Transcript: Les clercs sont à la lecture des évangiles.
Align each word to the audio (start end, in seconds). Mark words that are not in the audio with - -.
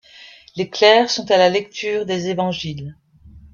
Les 0.55 0.67
clercs 0.67 1.11
sont 1.11 1.29
à 1.29 1.37
la 1.37 1.47
lecture 1.47 2.07
des 2.07 2.29
évangiles. 2.29 2.97